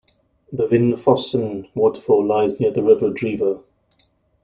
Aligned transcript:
The 0.51 0.65
Vinnufossen 0.65 1.67
waterfall 1.75 2.25
lies 2.25 2.59
near 2.59 2.71
the 2.71 2.81
river 2.81 3.11
Driva. 3.11 3.61